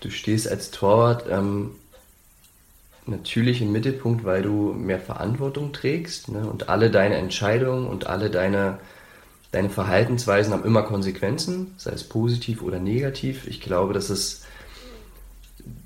[0.00, 1.72] Du stehst als Torwart ähm,
[3.08, 6.48] natürlich im Mittelpunkt, weil du mehr Verantwortung trägst ne?
[6.48, 8.78] und alle deine Entscheidungen und alle deine,
[9.50, 13.46] deine Verhaltensweisen haben immer Konsequenzen, sei es positiv oder negativ.
[13.48, 14.44] Ich glaube, das ist,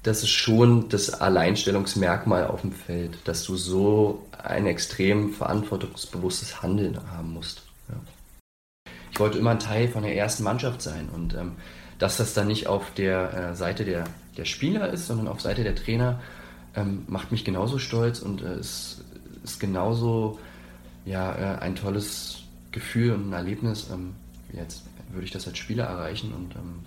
[0.03, 6.99] das ist schon das Alleinstellungsmerkmal auf dem Feld, dass du so ein extrem verantwortungsbewusstes Handeln
[7.13, 7.63] haben musst.
[7.89, 7.95] Ja.
[9.13, 11.53] Ich wollte immer ein Teil von der ersten Mannschaft sein und ähm,
[12.03, 14.03] dass das dann nicht auf der äh, Seite der,
[14.37, 16.21] der Spieler ist, sondern auf Seite der Trainer,
[16.75, 19.05] ähm, macht mich genauso stolz und äh, ist,
[19.45, 20.41] ist genauso
[21.05, 23.87] ja, äh, ein tolles Gefühl und ein Erlebnis.
[23.93, 24.15] Ähm,
[24.53, 24.83] jetzt
[25.13, 26.81] würde ich das als Spieler erreichen und ähm,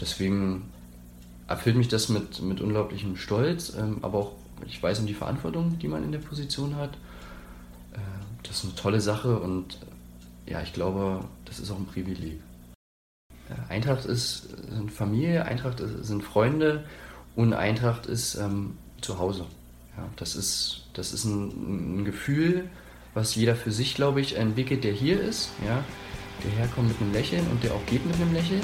[0.00, 0.70] deswegen
[1.48, 4.32] erfüllt mich das mit, mit unglaublichem Stolz, ähm, aber auch
[4.68, 6.94] ich weiß um die Verantwortung, die man in der Position hat.
[7.94, 7.98] Äh,
[8.44, 9.80] das ist eine tolle Sache und
[10.46, 12.38] ja, ich glaube, das ist auch ein Privileg.
[13.68, 16.84] Eintracht ist sind Familie, Eintracht sind Freunde
[17.36, 19.46] und Eintracht ist ähm, zu Hause.
[19.96, 22.68] Ja, das ist, das ist ein, ein, Gefühl,
[23.14, 25.82] was jeder für sich, glaube ich, entwickelt, der hier ist, ja,
[26.44, 28.62] der herkommt mit einem Lächeln und der auch geht mit einem Lächeln.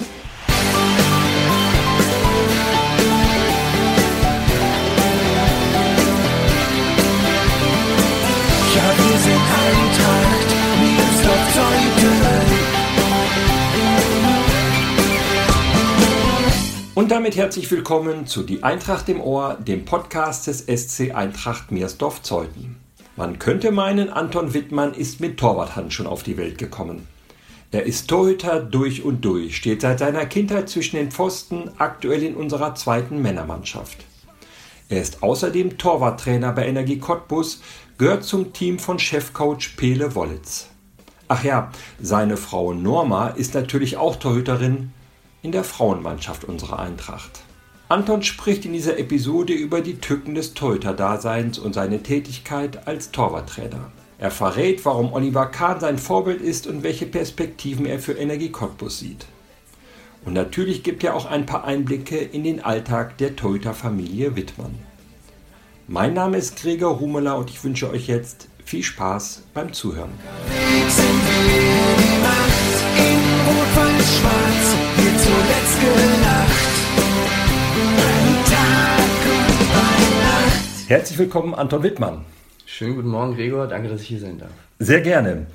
[8.75, 10.51] Ja, wir sind Eintracht,
[10.81, 12.46] wir sind auf
[16.97, 22.77] Und damit herzlich willkommen zu Die Eintracht im Ohr, dem Podcast des SC Eintracht Meersdorf-Zeuthen.
[23.17, 27.07] Man könnte meinen, Anton Wittmann ist mit Torwarthandschuhen auf die Welt gekommen.
[27.71, 32.35] Er ist Torhüter durch und durch, steht seit seiner Kindheit zwischen den Pfosten, aktuell in
[32.35, 33.99] unserer zweiten Männermannschaft.
[34.89, 37.61] Er ist außerdem Torwarttrainer bei Energie Cottbus,
[37.99, 40.69] gehört zum Team von Chefcoach Pele Wollitz.
[41.29, 44.95] Ach ja, seine Frau Norma ist natürlich auch Torhüterin,
[45.47, 47.31] in der Frauenmannschaft unserer Eintracht.
[47.89, 53.93] Anton spricht in dieser Episode über die Tücken des Torhüter-Daseins und seine Tätigkeit als Torwarttrainer.
[54.19, 58.99] Er verrät, warum Oliver Kahn sein Vorbild ist und welche Perspektiven er für Energie Cottbus
[58.99, 59.27] sieht.
[60.25, 64.75] Und natürlich gibt er auch ein paar Einblicke in den Alltag der Torhüter-Familie Wittmann.
[65.87, 70.11] Mein Name ist Gregor Humeler und ich wünsche euch jetzt viel Spaß beim Zuhören.
[80.89, 82.25] Herzlich willkommen, Anton Wittmann.
[82.65, 83.67] Schönen guten Morgen, Gregor.
[83.67, 84.51] Danke, dass ich hier sein darf.
[84.79, 85.47] Sehr gerne.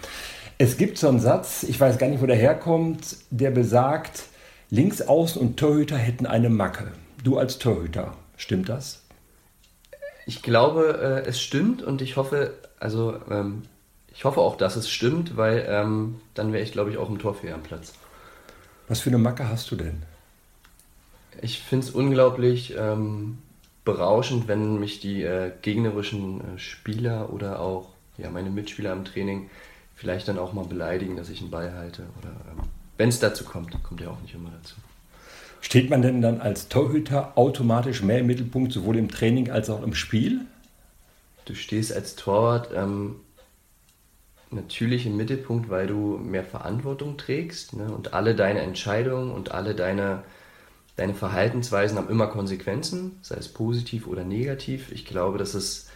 [0.58, 4.24] Es gibt so einen Satz, ich weiß gar nicht, wo der herkommt, der besagt,
[4.70, 6.92] Linksaußen und Torhüter hätten eine Macke.
[7.24, 9.04] Du als Torhüter, stimmt das?
[10.26, 13.64] Ich glaube, äh, es stimmt und ich hoffe, also ähm,
[14.14, 17.20] ich hoffe auch, dass es stimmt, weil ähm, dann wäre ich, glaube ich, auch im
[17.20, 17.94] Torfeher am Platz.
[18.92, 20.04] Was für eine Macke hast du denn?
[21.42, 23.38] Ich finde es unglaublich ähm,
[23.86, 27.88] berauschend, wenn mich die äh, gegnerischen äh, Spieler oder auch
[28.18, 29.50] ja, meine Mitspieler im Training
[29.96, 32.02] vielleicht dann auch mal beleidigen, dass ich einen Ball halte.
[32.20, 34.76] Oder ähm, wenn es dazu kommt, kommt ja auch nicht immer dazu.
[35.62, 39.84] Steht man denn dann als Torhüter automatisch mehr im Mittelpunkt, sowohl im Training als auch
[39.84, 40.42] im Spiel?
[41.46, 43.22] Du stehst als Torwart ähm,
[44.52, 47.92] natürlich im Mittelpunkt, weil du mehr Verantwortung trägst ne?
[47.94, 50.24] und alle deine Entscheidungen und alle deine
[50.96, 54.92] deine Verhaltensweisen haben immer Konsequenzen, sei es positiv oder negativ.
[54.92, 55.90] Ich glaube, das ist,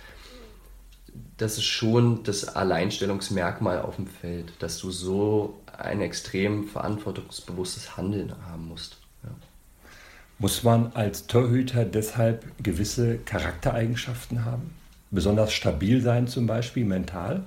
[1.37, 8.33] das ist schon das Alleinstellungsmerkmal auf dem Feld, dass du so ein extrem verantwortungsbewusstes Handeln
[8.49, 8.97] haben musst.
[9.23, 9.29] Ja.
[10.39, 14.73] Muss man als Torhüter deshalb gewisse Charaktereigenschaften haben?
[15.11, 17.43] Besonders stabil sein zum Beispiel, mental?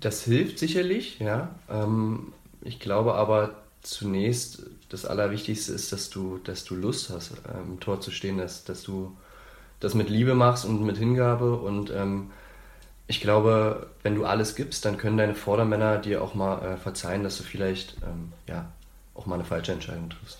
[0.00, 1.54] Das hilft sicherlich, ja.
[1.70, 7.72] Ähm, ich glaube aber zunächst das Allerwichtigste ist, dass du, dass du Lust hast, ähm,
[7.72, 9.16] im Tor zu stehen, dass, dass du
[9.78, 11.56] das mit Liebe machst und mit Hingabe.
[11.56, 12.30] Und ähm,
[13.06, 17.22] ich glaube, wenn du alles gibst, dann können deine Vordermänner dir auch mal äh, verzeihen,
[17.22, 18.70] dass du vielleicht ähm, ja,
[19.14, 20.38] auch mal eine falsche Entscheidung triffst.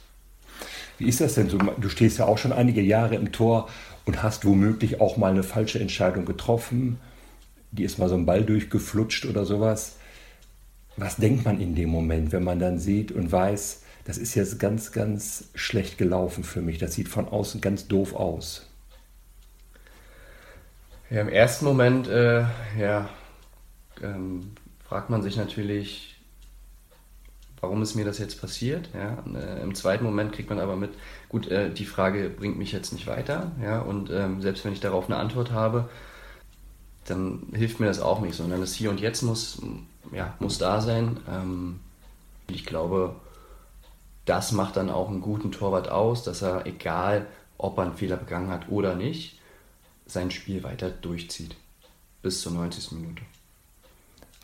[0.99, 1.57] Wie ist das denn so?
[1.57, 3.69] Du stehst ja auch schon einige Jahre im Tor
[4.05, 6.99] und hast womöglich auch mal eine falsche Entscheidung getroffen.
[7.73, 9.97] Die ist mal so ein Ball durchgeflutscht oder sowas.
[10.97, 14.59] Was denkt man in dem Moment, wenn man dann sieht und weiß, das ist jetzt
[14.59, 16.79] ganz, ganz schlecht gelaufen für mich.
[16.79, 18.67] Das sieht von außen ganz doof aus.
[21.11, 22.45] Ja, im ersten Moment, äh,
[22.79, 23.09] ja,
[24.03, 24.53] ähm,
[24.89, 26.17] fragt man sich natürlich,
[27.61, 28.89] warum ist mir das jetzt passiert?
[28.95, 30.91] Ja, äh, Im zweiten Moment kriegt man aber mit,
[31.29, 33.53] gut, äh, die Frage bringt mich jetzt nicht weiter.
[33.63, 35.89] Ja, und ähm, selbst wenn ich darauf eine Antwort habe,
[37.07, 39.61] dann hilft mir das auch nicht, sondern das Hier und Jetzt muss,
[40.13, 41.19] ja, muss da sein.
[41.29, 41.81] Ähm,
[42.49, 43.17] ich glaube,
[44.25, 47.27] das macht dann auch einen guten Torwart aus, dass er, egal
[47.59, 49.39] ob er einen Fehler begangen hat oder nicht,
[50.07, 51.57] sein Spiel weiter durchzieht.
[52.23, 52.93] Bis zur 90.
[52.93, 53.23] Minute.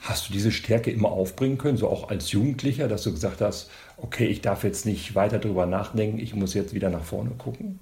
[0.00, 3.70] Hast du diese Stärke immer aufbringen können, so auch als Jugendlicher, dass du gesagt hast,
[3.96, 7.80] okay, ich darf jetzt nicht weiter darüber nachdenken, ich muss jetzt wieder nach vorne gucken?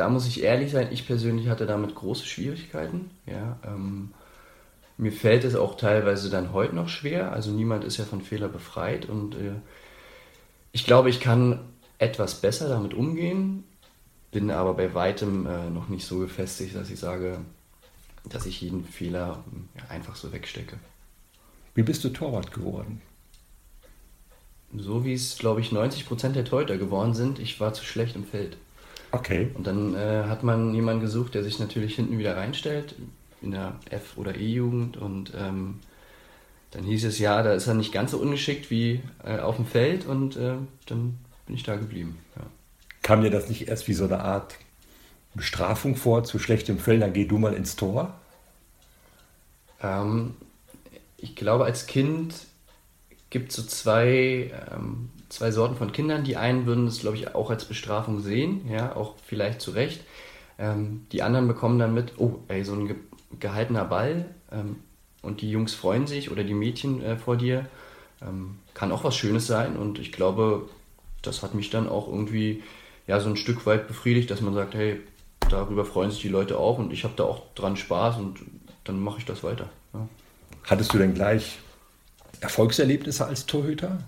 [0.00, 3.10] Da muss ich ehrlich sein, ich persönlich hatte damit große Schwierigkeiten.
[3.26, 4.14] Ja, ähm,
[4.96, 7.32] mir fällt es auch teilweise dann heute noch schwer.
[7.32, 9.52] Also niemand ist ja von Fehler befreit und äh,
[10.72, 11.60] ich glaube, ich kann
[11.98, 13.64] etwas besser damit umgehen,
[14.30, 17.36] bin aber bei weitem äh, noch nicht so gefestigt, dass ich sage,
[18.24, 19.44] dass ich jeden Fehler
[19.76, 20.78] ja, einfach so wegstecke.
[21.74, 23.02] Wie bist du Torwart geworden?
[24.74, 27.38] So wie es, glaube ich, 90 Prozent der Torhüter geworden sind.
[27.38, 28.56] Ich war zu schlecht im Feld.
[29.12, 29.50] Okay.
[29.54, 32.94] Und dann äh, hat man jemanden gesucht, der sich natürlich hinten wieder reinstellt,
[33.42, 34.96] in der F- oder E-Jugend.
[34.96, 35.80] Und ähm,
[36.70, 39.66] dann hieß es, ja, da ist er nicht ganz so ungeschickt wie äh, auf dem
[39.66, 40.06] Feld.
[40.06, 40.54] Und äh,
[40.86, 42.18] dann bin ich da geblieben.
[42.36, 42.42] Ja.
[43.02, 44.56] Kam dir das nicht erst wie so eine Art
[45.34, 48.14] Bestrafung vor, zu schlechtem Feld, dann geh du mal ins Tor?
[49.82, 50.34] Ähm,
[51.16, 52.34] ich glaube, als Kind
[53.30, 56.24] gibt es so zwei, ähm, zwei Sorten von Kindern.
[56.24, 60.02] Die einen würden es, glaube ich, auch als Bestrafung sehen, ja, auch vielleicht zu Recht.
[60.58, 62.96] Ähm, die anderen bekommen dann mit, oh, ey, so ein ge
[63.38, 64.80] gehaltener Ball ähm,
[65.22, 67.66] und die Jungs freuen sich oder die Mädchen äh, vor dir.
[68.20, 70.68] Ähm, kann auch was Schönes sein und ich glaube,
[71.22, 72.64] das hat mich dann auch irgendwie
[73.06, 75.00] ja, so ein Stück weit befriedigt, dass man sagt, hey,
[75.48, 78.40] darüber freuen sich die Leute auch und ich habe da auch dran Spaß und
[78.82, 79.68] dann mache ich das weiter.
[79.94, 80.08] Ja.
[80.64, 81.58] Hattest du denn gleich
[82.40, 84.00] Erfolgserlebnisse als Torhüter?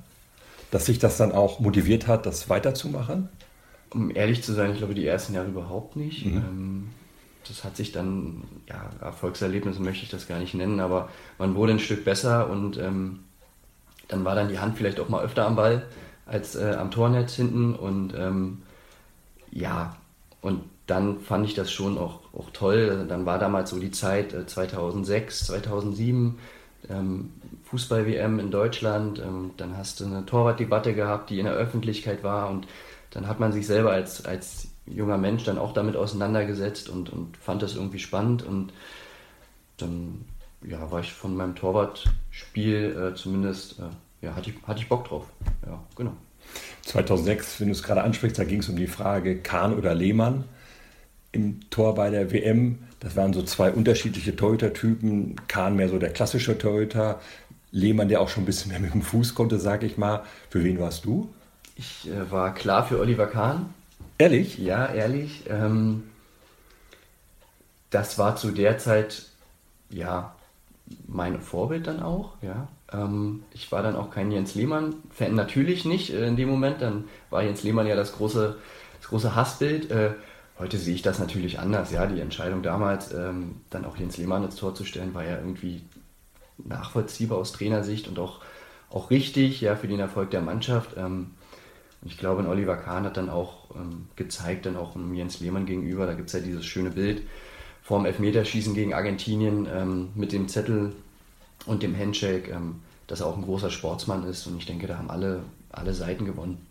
[0.72, 3.28] Dass sich das dann auch motiviert hat, das weiterzumachen?
[3.90, 6.26] Um ehrlich zu sein, ich glaube, die ersten Jahre überhaupt nicht.
[6.26, 6.36] Mhm.
[6.36, 6.88] Ähm,
[7.46, 11.72] das hat sich dann, ja, Erfolgserlebnisse möchte ich das gar nicht nennen, aber man wurde
[11.74, 13.20] ein Stück besser und ähm,
[14.08, 15.86] dann war dann die Hand vielleicht auch mal öfter am Ball
[16.26, 18.62] als äh, am Tornetz hinten und ähm,
[19.50, 19.96] ja,
[20.40, 23.06] und dann fand ich das schon auch, auch toll.
[23.08, 26.38] Dann war damals so die Zeit äh, 2006, 2007, ähm,
[27.64, 29.18] Fußball-WM in Deutschland.
[29.18, 32.66] Ähm, dann hast du eine Torwartdebatte gehabt, die in der Öffentlichkeit war und
[33.10, 37.36] dann hat man sich selber als, als junger Mensch dann auch damit auseinandergesetzt und, und
[37.36, 38.72] fand das irgendwie spannend und
[39.76, 40.24] dann
[40.66, 45.08] ja, war ich von meinem Torwartspiel äh, zumindest, äh, ja, hatte ich, hatte ich Bock
[45.08, 45.26] drauf.
[45.66, 46.12] Ja, genau.
[46.82, 50.44] 2006, wenn du es gerade ansprichst, da ging es um die Frage Kahn oder Lehmann
[51.32, 52.78] im Tor bei der WM.
[53.02, 55.34] Das waren so zwei unterschiedliche Torhüter-Typen.
[55.48, 57.20] Kahn mehr so der klassische Torhüter,
[57.72, 60.22] Lehmann, der auch schon ein bisschen mehr mit dem Fuß konnte, sag ich mal.
[60.50, 61.28] Für wen warst du?
[61.74, 63.74] Ich äh, war klar für Oliver Kahn.
[64.18, 64.56] Ehrlich?
[64.58, 65.42] Ja, ehrlich.
[65.48, 66.04] Ähm,
[67.90, 69.26] das war zu der Zeit,
[69.90, 70.36] ja,
[71.08, 72.68] mein Vorbild dann auch, ja.
[72.92, 76.80] Ähm, ich war dann auch kein Jens Lehmann-Fan, natürlich nicht äh, in dem Moment.
[76.82, 78.56] Dann war Jens Lehmann ja das große,
[79.00, 79.90] das große Hassbild.
[79.90, 80.12] Äh,
[80.62, 82.06] heute sehe ich das natürlich anders, ja.
[82.06, 85.82] Die Entscheidung damals, ähm, dann auch Jens Lehmann ins Tor zu stellen, war ja irgendwie
[86.58, 88.40] nachvollziehbar aus Trainersicht und auch,
[88.90, 90.96] auch richtig, ja, für den Erfolg der Mannschaft.
[90.96, 91.32] Ähm,
[92.04, 96.14] ich glaube, Oliver Kahn hat dann auch ähm, gezeigt, dann auch Jens Lehmann gegenüber, da
[96.14, 97.22] gibt es ja dieses schöne Bild
[97.82, 100.94] vorm Elfmeterschießen gegen Argentinien ähm, mit dem Zettel
[101.66, 102.76] und dem Handshake, ähm,
[103.06, 104.46] dass er auch ein großer Sportsmann ist.
[104.46, 106.64] Und ich denke, da haben alle, alle Seiten gewonnen.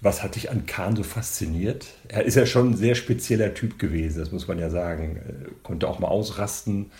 [0.00, 1.86] Was hat dich an Kahn so fasziniert?
[2.06, 5.20] Er ist ja schon ein sehr spezieller Typ gewesen, das muss man ja sagen.
[5.62, 6.90] Konnte auch mal ausrasten,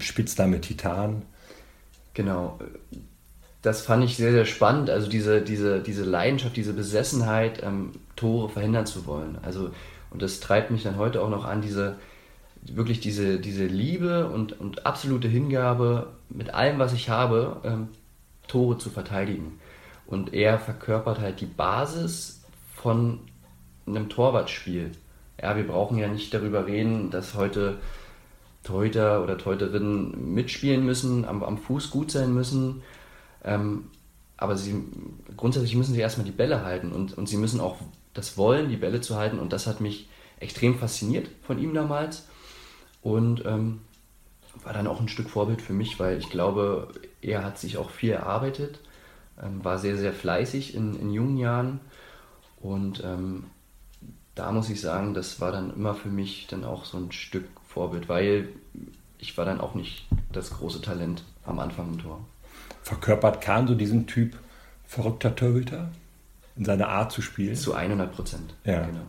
[0.00, 1.22] Spitzname Titan.
[2.14, 2.58] Genau.
[3.62, 4.90] Das fand ich sehr, sehr spannend.
[4.90, 9.38] Also diese, diese, diese Leidenschaft, diese Besessenheit, ähm, Tore verhindern zu wollen.
[9.42, 9.70] Also
[10.14, 11.96] und das treibt mich dann heute auch noch an, diese,
[12.62, 17.88] wirklich diese, diese Liebe und, und absolute Hingabe mit allem, was ich habe, ähm,
[18.46, 19.58] Tore zu verteidigen.
[20.14, 22.40] Und er verkörpert halt die Basis
[22.76, 23.18] von
[23.84, 24.92] einem Torwartspiel.
[25.42, 27.78] Ja, wir brauchen ja nicht darüber reden, dass heute
[28.62, 32.82] Torhüter oder Torhüterinnen mitspielen müssen, am, am Fuß gut sein müssen.
[33.42, 33.90] Ähm,
[34.36, 34.84] aber sie,
[35.36, 37.78] grundsätzlich müssen sie erstmal die Bälle halten und, und sie müssen auch
[38.14, 39.40] das Wollen, die Bälle zu halten.
[39.40, 42.28] Und das hat mich extrem fasziniert von ihm damals.
[43.02, 43.80] Und ähm,
[44.62, 46.86] war dann auch ein Stück Vorbild für mich, weil ich glaube,
[47.20, 48.78] er hat sich auch viel erarbeitet,
[49.42, 51.80] ähm, war sehr, sehr fleißig in, in jungen Jahren.
[52.60, 53.44] Und ähm,
[54.34, 57.46] da muss ich sagen, das war dann immer für mich dann auch so ein Stück
[57.66, 58.48] Vorbild, weil
[59.18, 62.20] ich war dann auch nicht das große Talent am Anfang im Tor.
[62.82, 64.36] Verkörpert Kahn so diesen Typ
[64.86, 65.88] verrückter Torhüter?
[66.56, 67.56] in seiner Art zu spielen.
[67.56, 68.54] Zu 100 Prozent.
[68.64, 68.84] Ja.
[68.84, 69.06] Genau.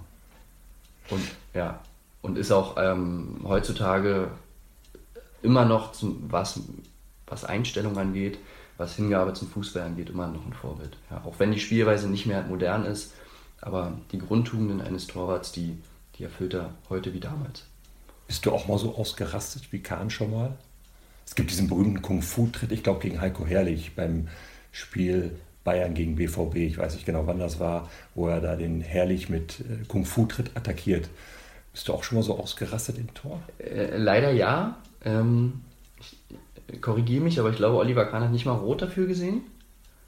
[1.10, 1.80] Und ja,
[2.22, 4.32] und ist auch ähm, heutzutage
[5.42, 6.60] immer noch, zum, was,
[7.28, 8.40] was Einstellung angeht,
[8.78, 10.98] was Hingabe zum Fußball angeht, immer noch ein Vorbild.
[11.10, 13.14] Ja, auch wenn die Spielweise nicht mehr modern ist,
[13.62, 15.78] aber die Grundtugenden eines Torwarts, die,
[16.16, 17.64] die erfüllt er heute wie damals.
[18.28, 20.58] Bist du auch mal so ausgerastet wie Kahn schon mal?
[21.26, 24.28] Es gibt diesen berühmten Kung-Fu-Tritt, ich glaube gegen Heiko Herrlich beim
[24.72, 28.82] Spiel Bayern gegen BVB, ich weiß nicht genau wann das war, wo er da den
[28.82, 31.10] Herrlich mit äh, Kung-Fu-Tritt attackiert.
[31.74, 33.42] Bist du auch schon mal so ausgerastet im Tor?
[33.58, 34.78] Äh, leider ja.
[35.04, 35.62] Ähm,
[36.82, 39.42] korrigiere mich, aber ich glaube, Oliver Kahn hat nicht mal rot dafür gesehen.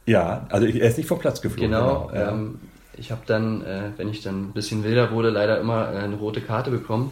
[0.05, 1.71] Ja, also er ist nicht vom Platz geflogen.
[1.71, 2.07] Genau.
[2.07, 2.59] genau ähm,
[2.97, 6.15] ich habe dann, äh, wenn ich dann ein bisschen wilder wurde, leider immer äh, eine
[6.15, 7.11] rote Karte bekommen.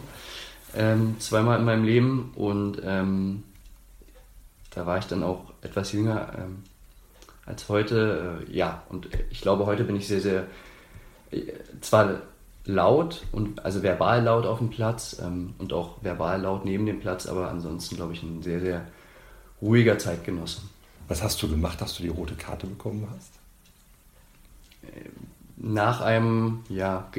[0.74, 3.44] Ähm, zweimal in meinem Leben und ähm,
[4.74, 6.64] da war ich dann auch etwas jünger ähm,
[7.46, 8.44] als heute.
[8.46, 10.44] Äh, ja, und ich glaube, heute bin ich sehr, sehr,
[11.30, 11.42] äh,
[11.80, 12.20] zwar
[12.66, 17.00] laut und also verbal laut auf dem Platz ähm, und auch verbal laut neben dem
[17.00, 18.86] Platz, aber ansonsten glaube ich ein sehr, sehr
[19.60, 20.62] ruhiger Zeitgenosse.
[21.08, 23.32] Was hast du gemacht, dass du die rote Karte bekommen hast?
[24.82, 25.08] Äh,
[25.56, 27.10] nach einem ja,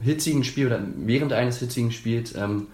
[0.00, 2.68] hitzigen Spiel oder während eines hitzigen Spiels ähm,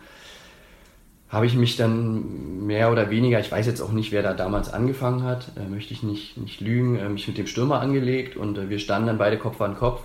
[1.28, 4.72] habe ich mich dann mehr oder weniger, ich weiß jetzt auch nicht, wer da damals
[4.72, 8.58] angefangen hat, äh, möchte ich nicht, nicht lügen, äh, mich mit dem Stürmer angelegt und
[8.58, 10.02] äh, wir standen dann beide Kopf an Kopf.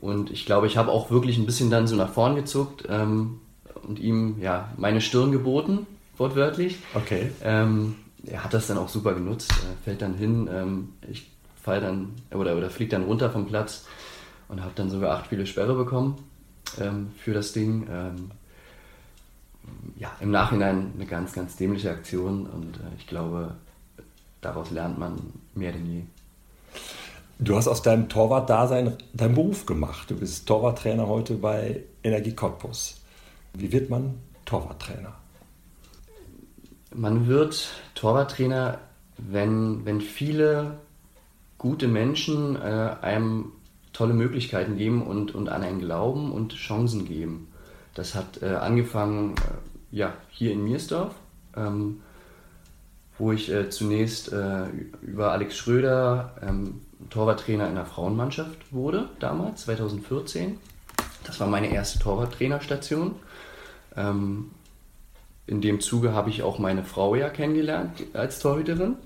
[0.00, 3.40] Und ich glaube, ich habe auch wirklich ein bisschen dann so nach vorn gezuckt ähm,
[3.82, 5.86] und ihm ja meine Stirn geboten,
[6.18, 6.78] wortwörtlich.
[6.94, 7.30] Okay.
[7.42, 7.96] Ähm,
[8.26, 12.12] er hat das dann auch super genutzt, äh, fällt dann hin, ähm, ich fall dann
[12.30, 13.86] oder, oder fliegt dann runter vom Platz
[14.48, 16.16] und habe dann sogar acht Spiele Sperre bekommen
[16.80, 17.86] ähm, für das Ding.
[17.90, 18.30] Ähm,
[19.96, 23.54] ja, im Nachhinein eine ganz, ganz dämliche Aktion und äh, ich glaube,
[24.40, 25.16] daraus lernt man
[25.54, 26.02] mehr denn je.
[27.38, 30.10] Du hast aus deinem Torwart-Dasein deinen Beruf gemacht.
[30.10, 33.00] Du bist Torwarttrainer heute bei Energie Cottbus.
[33.54, 35.14] Wie wird man Torwarttrainer?
[36.94, 38.78] Man wird Torwarttrainer,
[39.18, 40.78] wenn, wenn viele
[41.58, 43.52] gute Menschen äh, einem
[43.92, 47.48] tolle Möglichkeiten geben und, und an einen glauben und Chancen geben.
[47.94, 51.14] Das hat äh, angefangen äh, ja, hier in Miersdorf,
[51.56, 52.00] ähm,
[53.18, 54.66] wo ich äh, zunächst äh,
[55.02, 56.80] über Alex Schröder ähm,
[57.10, 60.58] Torwarttrainer in der Frauenmannschaft wurde, damals, 2014.
[61.24, 63.16] Das war meine erste Torwarttrainerstation.
[63.96, 64.50] Ähm,
[65.48, 68.96] in dem Zuge habe ich auch meine Frau ja kennengelernt als Torhüterin.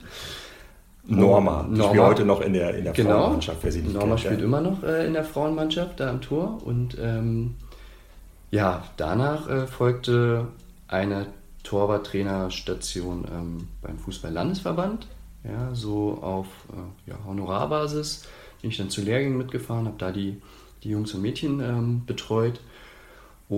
[1.05, 3.23] Norma, die spielt heute noch in der, in der genau.
[3.23, 4.45] Frauenmannschaft, wer sie nicht Norma kennt, spielt ja.
[4.45, 7.55] immer noch äh, in der Frauenmannschaft da am Tor und ähm,
[8.51, 10.47] ja, danach äh, folgte
[10.87, 11.27] eine
[11.65, 15.09] Torwarttrainerstation ähm, beim Fußball-Landesverband,
[15.45, 18.29] ja, so auf äh, ja, Honorarbasis
[18.61, 20.41] bin ich dann zu Lehrgängen mitgefahren, habe da die,
[20.85, 22.61] die Jungs und Mädchen ähm, betreut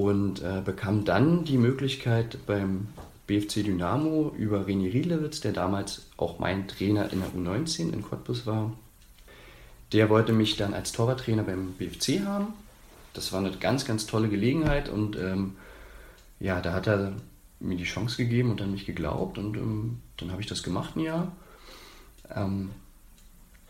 [0.02, 2.88] und äh, bekam dann die Möglichkeit beim
[3.26, 8.46] BFC Dynamo über René Riedlewitz, der damals auch mein Trainer in der U19 in Cottbus
[8.46, 8.72] war.
[9.92, 12.54] Der wollte mich dann als Torwarttrainer beim BFC haben
[13.14, 15.56] das war eine ganz, ganz tolle Gelegenheit und ähm,
[16.40, 17.12] ja, da hat er
[17.60, 20.96] mir die Chance gegeben und an mich geglaubt und ähm, dann habe ich das gemacht
[20.96, 21.32] ein Jahr.
[22.34, 22.70] Ähm,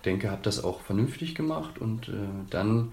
[0.04, 2.12] denke, habe das auch vernünftig gemacht und äh,
[2.50, 2.92] dann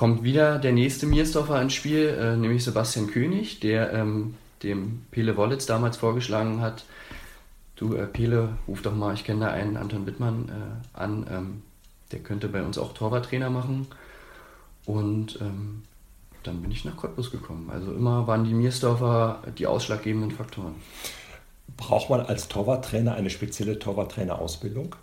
[0.00, 5.36] kommt wieder der nächste Miersdorfer ins Spiel, äh, nämlich Sebastian König, der ähm, dem Pele
[5.36, 6.86] Wollitz damals vorgeschlagen hat,
[7.76, 11.62] du äh, Pele, ruf doch mal, ich kenne da einen Anton Wittmann äh, an, ähm,
[12.12, 13.88] der könnte bei uns auch Torwarttrainer machen.
[14.86, 15.82] Und ähm,
[16.44, 17.68] dann bin ich nach Cottbus gekommen.
[17.70, 20.76] Also immer waren die Miersdorfer die ausschlaggebenden Faktoren.
[21.76, 24.96] Braucht man als Torwarttrainer eine spezielle Torwarttrainerausbildung?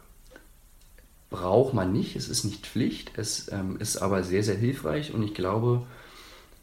[1.30, 5.14] Braucht man nicht, es ist nicht Pflicht, es ähm, ist aber sehr, sehr hilfreich.
[5.14, 5.86] Und ich glaube,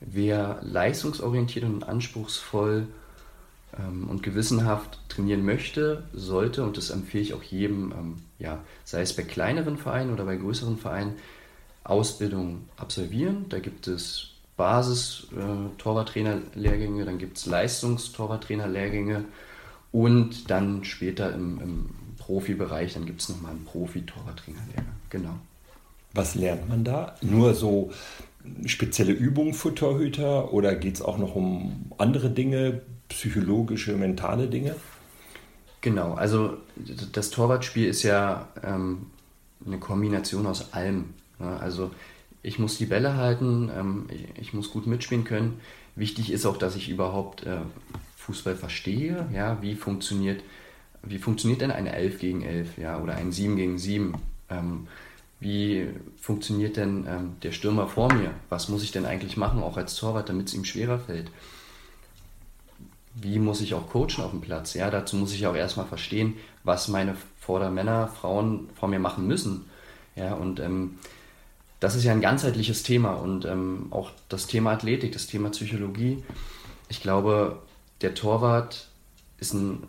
[0.01, 2.89] wer leistungsorientiert und anspruchsvoll
[3.79, 9.03] ähm, und gewissenhaft trainieren möchte, sollte, und das empfehle ich auch jedem, ähm, ja, sei
[9.03, 11.15] es bei kleineren Vereinen oder bei größeren Vereinen,
[11.85, 13.47] Ausbildung absolvieren.
[13.51, 19.25] Da gibt es Basis-Torwarttrainer-Lehrgänge, äh, dann gibt es Leistungs-Torwarttrainer-Lehrgänge
[19.93, 21.91] und dann später im, im
[22.25, 24.95] Profibereich, dann gibt es nochmal einen Profi-Torwarttrainer-Lehrgang.
[25.11, 25.35] Genau.
[26.15, 27.17] Was lernt man da?
[27.21, 27.91] Nur so
[28.67, 34.75] spezielle Übungen für Torhüter oder geht es auch noch um andere Dinge, psychologische, mentale Dinge?
[35.81, 36.57] Genau, also
[37.13, 39.07] das Torwartspiel ist ja ähm,
[39.67, 41.11] eine Kombination aus allem.
[41.39, 41.91] Ja, also
[42.43, 45.61] ich muss die Bälle halten, ähm, ich, ich, muss gut mitspielen können.
[45.95, 47.59] Wichtig ist auch, dass ich überhaupt äh,
[48.17, 49.29] Fußball verstehe.
[49.35, 50.43] Ja, wie funktioniert,
[51.07, 54.15] wie funktioniert denn eine 11 gegen 11 ja, oder ein 7 gegen 7?
[54.51, 54.87] Ähm,
[55.41, 58.31] wie funktioniert denn ähm, der Stürmer vor mir?
[58.49, 61.31] Was muss ich denn eigentlich machen, auch als Torwart, damit es ihm schwerer fällt?
[63.15, 64.75] Wie muss ich auch coachen auf dem Platz?
[64.75, 66.35] Ja, dazu muss ich auch erstmal verstehen,
[66.65, 69.67] was meine Vordermänner, Frauen vor mir machen müssen.
[70.17, 70.99] Ja, und ähm,
[71.79, 76.23] das ist ja ein ganzheitliches Thema und ähm, auch das Thema Athletik, das Thema Psychologie.
[76.89, 77.59] Ich glaube,
[78.01, 78.89] der Torwart
[79.45, 79.83] ist ein,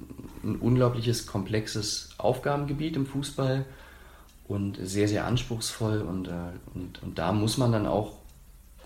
[0.43, 3.65] ein unglaubliches, komplexes Aufgabengebiet im Fußball
[4.47, 6.01] und sehr, sehr anspruchsvoll.
[6.01, 6.31] Und, äh,
[6.73, 8.17] und, und da muss man dann auch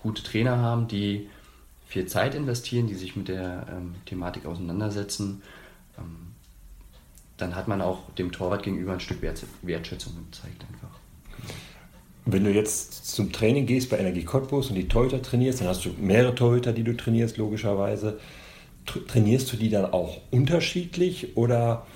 [0.02, 1.28] gute Trainer haben, die
[1.86, 5.42] viel Zeit investieren, die sich mit der ähm, Thematik auseinandersetzen.
[5.98, 6.34] Ähm,
[7.36, 11.00] dann hat man auch dem Torwart gegenüber ein Stück Wert, Wertschätzung gezeigt einfach.
[12.26, 15.84] Wenn du jetzt zum Training gehst bei Energie Cottbus und die Torhüter trainierst, dann hast
[15.84, 18.20] du mehrere Torhüter, die du trainierst, logischerweise.
[18.86, 21.86] Trainierst du die dann auch unterschiedlich oder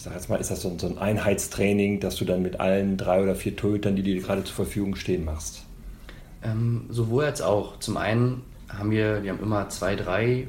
[0.00, 3.22] ich sage jetzt mal, ist das so ein Einheitstraining, dass du dann mit allen drei
[3.22, 5.64] oder vier Torhütern, die dir gerade zur Verfügung stehen, machst?
[6.42, 7.78] Ähm, sowohl als auch.
[7.80, 10.46] Zum einen haben wir, wir haben immer zwei, drei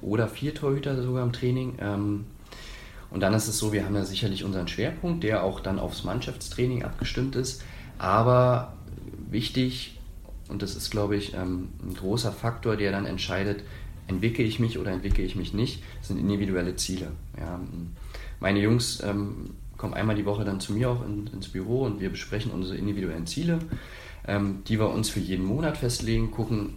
[0.00, 1.74] oder vier Torhüter sogar im Training.
[1.80, 2.24] Ähm,
[3.10, 6.02] und dann ist es so, wir haben ja sicherlich unseren Schwerpunkt, der auch dann aufs
[6.02, 7.62] Mannschaftstraining abgestimmt ist.
[7.98, 8.72] Aber
[9.30, 10.00] wichtig,
[10.48, 13.62] und das ist, glaube ich, ähm, ein großer Faktor, der dann entscheidet,
[14.08, 17.12] entwickle ich mich oder entwickle ich mich nicht, sind individuelle Ziele.
[17.38, 17.60] Ja.
[18.40, 22.00] Meine Jungs ähm, kommen einmal die Woche dann zu mir auch in, ins Büro und
[22.00, 23.58] wir besprechen unsere individuellen Ziele,
[24.26, 26.74] ähm, die wir uns für jeden Monat festlegen, gucken,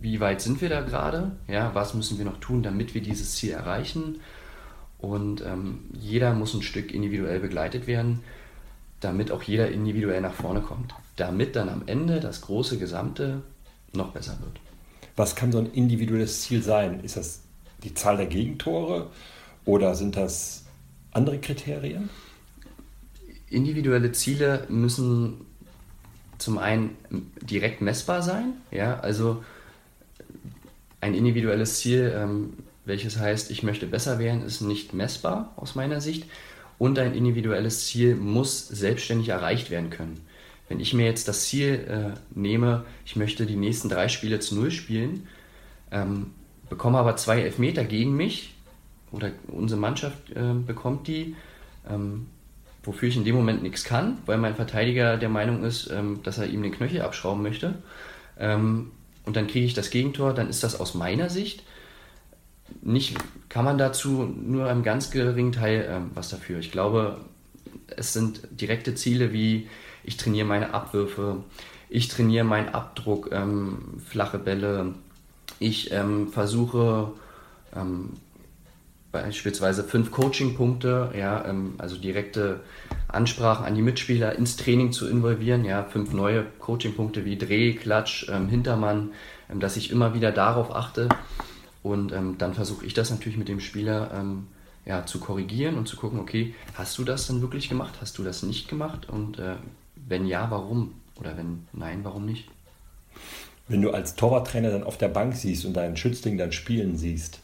[0.00, 3.36] wie weit sind wir da gerade, ja, was müssen wir noch tun, damit wir dieses
[3.36, 4.16] Ziel erreichen
[4.98, 8.20] und ähm, jeder muss ein Stück individuell begleitet werden,
[9.00, 10.94] damit auch jeder individuell nach vorne kommt.
[11.16, 13.42] Damit dann am Ende das große Gesamte
[13.92, 14.60] noch besser wird.
[15.16, 17.00] Was kann so ein individuelles Ziel sein?
[17.00, 17.40] Ist das
[17.82, 19.10] die Zahl der Gegentore
[19.64, 20.64] oder sind das
[21.10, 22.08] andere Kriterien?
[23.48, 25.46] Individuelle Ziele müssen
[26.38, 26.96] zum einen
[27.42, 28.54] direkt messbar sein.
[28.70, 29.44] Ja, also
[31.00, 32.54] ein individuelles Ziel ähm,
[32.84, 36.26] welches heißt, ich möchte besser werden, ist nicht messbar aus meiner Sicht.
[36.78, 40.20] Und ein individuelles Ziel muss selbstständig erreicht werden können.
[40.72, 44.54] Wenn ich mir jetzt das Ziel äh, nehme, ich möchte die nächsten drei Spiele zu
[44.54, 45.28] Null spielen,
[45.90, 46.30] ähm,
[46.70, 48.54] bekomme aber zwei Elfmeter gegen mich
[49.10, 51.36] oder unsere Mannschaft äh, bekommt die,
[51.90, 52.26] ähm,
[52.84, 56.38] wofür ich in dem Moment nichts kann, weil mein Verteidiger der Meinung ist, ähm, dass
[56.38, 57.74] er ihm den Knöchel abschrauben möchte.
[58.38, 58.92] Ähm,
[59.26, 61.64] und dann kriege ich das Gegentor, dann ist das aus meiner Sicht
[62.80, 63.14] nicht,
[63.50, 66.60] kann man dazu nur einem ganz geringen Teil ähm, was dafür.
[66.60, 67.20] Ich glaube,
[67.94, 69.68] es sind direkte Ziele wie
[70.04, 71.44] ich trainiere meine Abwürfe,
[71.88, 74.94] ich trainiere meinen Abdruck, ähm, flache Bälle,
[75.58, 77.12] ich ähm, versuche
[77.76, 78.10] ähm,
[79.12, 82.60] beispielsweise fünf Coaching-Punkte, ja, ähm, also direkte
[83.08, 88.28] Ansprachen an die Mitspieler ins Training zu involvieren, ja, fünf neue Coaching-Punkte wie Dreh, Klatsch,
[88.30, 89.10] ähm, Hintermann,
[89.54, 91.10] dass ich immer wieder darauf achte,
[91.82, 94.46] und ähm, dann versuche ich das natürlich mit dem Spieler ähm,
[94.84, 97.94] ja, zu korrigieren und zu gucken, okay, hast du das dann wirklich gemacht?
[98.00, 99.08] Hast du das nicht gemacht?
[99.08, 99.56] Und äh,
[100.06, 100.94] wenn ja, warum?
[101.18, 102.48] Oder wenn nein, warum nicht?
[103.68, 107.40] Wenn du als Torwarttrainer dann auf der Bank siehst und deinen Schützling dann spielen siehst,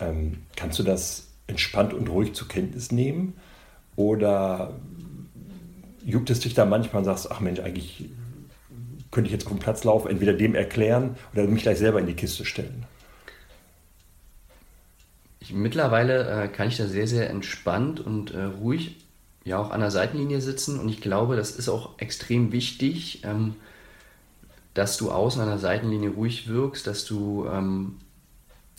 [0.00, 3.34] ähm, kannst du das entspannt und ruhig zur Kenntnis nehmen?
[3.94, 4.74] Oder
[6.04, 8.10] juckt es dich da manchmal und sagst, ach Mensch, eigentlich
[9.10, 12.14] könnte ich jetzt vom Platz laufen, entweder dem erklären oder mich gleich selber in die
[12.14, 12.84] Kiste stellen?
[15.40, 18.96] Ich, mittlerweile äh, kann ich da sehr, sehr entspannt und äh, ruhig
[19.46, 23.54] ja auch an der Seitenlinie sitzen und ich glaube, das ist auch extrem wichtig, ähm,
[24.74, 27.96] dass du außen an der Seitenlinie ruhig wirkst, dass du ähm,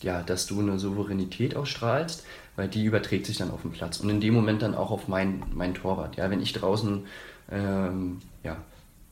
[0.02, 2.24] ja, dass du eine Souveränität ausstrahlst,
[2.56, 5.08] weil die überträgt sich dann auf den Platz und in dem Moment dann auch auf
[5.08, 6.18] mein, mein Torwart.
[6.18, 7.06] Ja, wenn ich draußen
[7.52, 8.58] ähm, ja,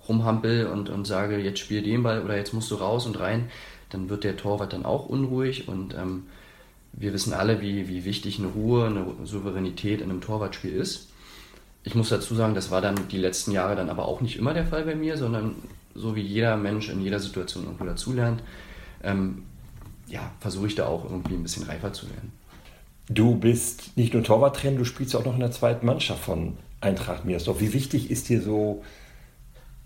[0.08, 3.50] rumhampel und, und sage, jetzt spiel den Ball oder jetzt musst du raus und rein,
[3.89, 6.28] dann wird der Torwart dann auch unruhig und ähm,
[6.94, 11.10] wir wissen alle, wie, wie wichtig eine Ruhe, eine Souveränität in einem Torwartspiel ist.
[11.86, 14.54] Ich muss dazu sagen, das war dann die letzten Jahre dann aber auch nicht immer
[14.54, 15.56] der Fall bei mir, sondern
[15.93, 18.41] so wie jeder Mensch in jeder Situation irgendwo dazulernt,
[19.04, 19.43] ähm,
[20.08, 22.32] ja, versuche ich da auch irgendwie ein bisschen reifer zu werden.
[23.08, 27.24] Du bist nicht nur Torwarttrainer, du spielst auch noch in der zweiten Mannschaft von Eintracht
[27.24, 27.62] Miersdorf.
[27.62, 28.84] Wie wichtig ist dir so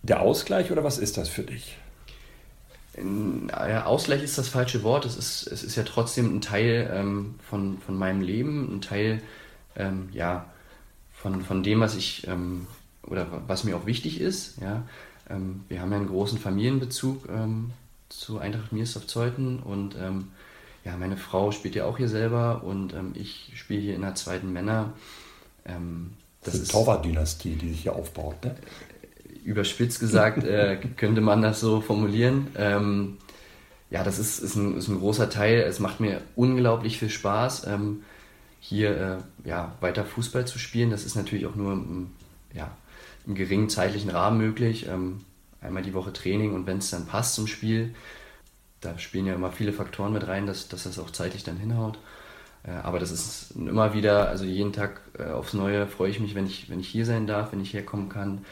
[0.01, 1.77] der Ausgleich oder was ist das für dich?
[3.49, 5.05] ja, Ausgleich ist das falsche Wort.
[5.05, 9.21] Es ist, es ist ja trotzdem ein Teil ähm, von, von meinem Leben, ein Teil
[9.75, 10.45] ähm, ja,
[11.21, 12.67] von, von dem, was ich ähm,
[13.03, 14.61] oder was mir auch wichtig ist.
[14.61, 14.83] Ja.
[15.29, 17.71] Ähm, wir haben ja einen großen Familienbezug ähm,
[18.09, 20.29] zu Eintracht Miersdorf-Zeuthen und ähm,
[20.85, 24.51] ja, meine Frau spielt ja auch hier selber und ich spiele hier in der zweiten
[24.51, 24.93] Männer.
[25.65, 28.43] das ist eine Torwart-Dynastie, die sich hier aufbaut.
[28.45, 28.55] Ne?
[29.43, 32.47] überspitzt gesagt, äh, könnte man das so formulieren.
[32.55, 33.17] Ähm,
[33.89, 35.61] ja, das ist, ist, ein, ist ein großer Teil.
[35.61, 37.65] Es macht mir unglaublich viel Spaß.
[38.59, 40.89] Hier äh, ja, weiter Fußball zu spielen.
[40.89, 42.11] Das ist natürlich auch nur im,
[42.53, 42.71] ja,
[43.25, 44.87] im geringen zeitlichen Rahmen möglich.
[44.87, 45.21] Ähm,
[45.61, 47.93] einmal die Woche Training und wenn es dann passt zum Spiel,
[48.81, 51.99] da spielen ja immer viele Faktoren mit rein, dass, dass das auch zeitlich dann hinhaut.
[52.63, 56.35] Äh, aber das ist immer wieder, also jeden Tag äh, aufs Neue freue ich mich,
[56.35, 58.45] wenn ich, wenn ich hier sein darf, wenn ich herkommen kann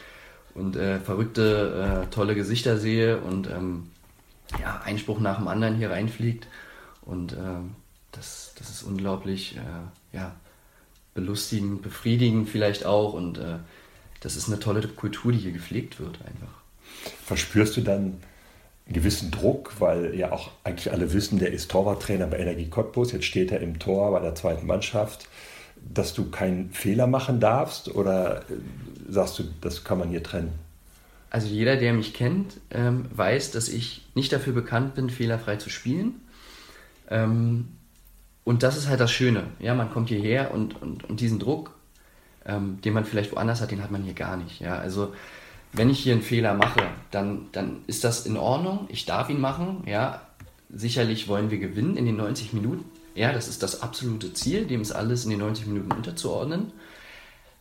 [0.54, 3.90] und äh, verrückte, äh, tolle Gesichter sehe und ähm,
[4.60, 6.46] ja, Einspruch nach dem anderen hier reinfliegt.
[7.02, 7.74] Und ähm,
[8.12, 10.34] das, das ist unglaublich äh, ja,
[11.14, 13.12] belustigend, befriedigend vielleicht auch.
[13.12, 13.58] Und äh,
[14.20, 16.52] das ist eine tolle Kultur, die hier gepflegt wird einfach.
[17.24, 18.20] Verspürst du dann
[18.86, 23.12] einen gewissen Druck, weil ja auch eigentlich alle wissen, der ist Torwarttrainer bei Energie Cottbus,
[23.12, 25.28] jetzt steht er im Tor bei der zweiten Mannschaft,
[25.76, 28.54] dass du keinen Fehler machen darfst oder äh,
[29.08, 30.52] sagst du, das kann man hier trennen?
[31.30, 35.68] Also jeder, der mich kennt, ähm, weiß, dass ich nicht dafür bekannt bin, fehlerfrei zu
[35.68, 36.22] spielen.
[37.10, 37.68] Ähm,
[38.48, 39.44] und das ist halt das Schöne.
[39.58, 41.72] Ja, man kommt hierher und, und, und diesen Druck,
[42.46, 44.58] ähm, den man vielleicht woanders hat, den hat man hier gar nicht.
[44.58, 45.12] Ja, also
[45.74, 46.80] wenn ich hier einen Fehler mache,
[47.10, 48.86] dann, dann ist das in Ordnung.
[48.88, 49.82] Ich darf ihn machen.
[49.84, 50.22] Ja,
[50.70, 52.86] sicherlich wollen wir gewinnen in den 90 Minuten.
[53.14, 56.72] Ja, das ist das absolute Ziel, dem ist alles in den 90 Minuten unterzuordnen.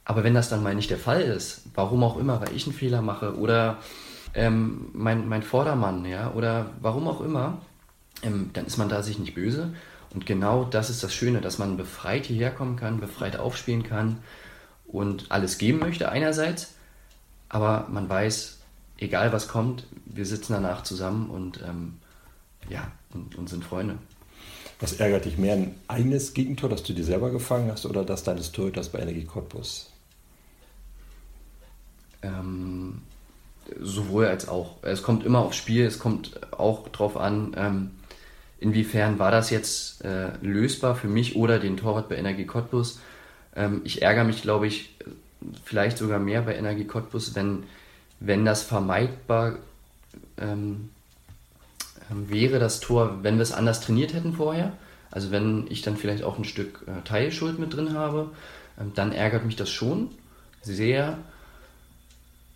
[0.05, 2.73] Aber wenn das dann mal nicht der Fall ist, warum auch immer, weil ich einen
[2.73, 3.79] Fehler mache oder
[4.33, 7.57] ähm, mein, mein Vordermann, ja, oder warum auch immer,
[8.23, 9.73] ähm, dann ist man da sich nicht böse.
[10.13, 14.19] Und genau das ist das Schöne, dass man befreit hierher kommen kann, befreit aufspielen kann
[14.87, 16.75] und alles geben möchte einerseits,
[17.49, 18.57] aber man weiß,
[18.97, 21.95] egal was kommt, wir sitzen danach zusammen und ähm,
[22.69, 23.97] ja, und, und sind Freunde.
[24.79, 28.23] Was ärgert dich mehr, ein eigenes Gegentor, das du dir selber gefangen hast, oder das
[28.23, 29.91] deines Torhüters bei Energie Cottbus?
[32.21, 33.01] Ähm,
[33.79, 34.77] sowohl als auch.
[34.83, 37.91] Es kommt immer aufs Spiel, es kommt auch darauf an, ähm,
[38.59, 42.99] inwiefern war das jetzt äh, lösbar für mich oder den Torwart bei Energie Cottbus.
[43.55, 44.95] Ähm, ich ärgere mich, glaube ich,
[45.63, 47.63] vielleicht sogar mehr bei Energie Cottbus, wenn,
[48.19, 49.57] wenn das vermeidbar
[50.37, 50.89] ähm,
[52.09, 54.73] ähm, wäre, das Tor, wenn wir es anders trainiert hätten vorher.
[55.11, 58.31] Also wenn ich dann vielleicht auch ein Stück äh, Teilschuld mit drin habe,
[58.79, 60.11] ähm, dann ärgert mich das schon
[60.61, 61.17] sehr.